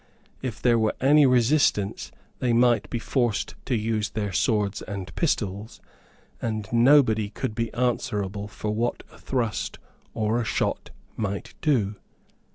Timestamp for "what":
8.71-9.03